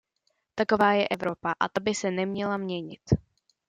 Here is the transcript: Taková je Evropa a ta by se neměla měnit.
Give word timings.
Taková 0.55 0.91
je 0.91 1.07
Evropa 1.07 1.53
a 1.59 1.69
ta 1.69 1.81
by 1.81 1.95
se 1.95 2.11
neměla 2.11 2.57
měnit. 2.57 3.01